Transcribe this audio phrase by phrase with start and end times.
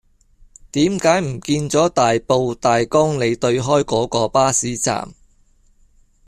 [0.71, 5.13] 點解唔見左大埔大光里對開嗰個巴士站